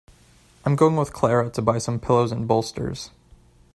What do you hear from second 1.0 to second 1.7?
Clara to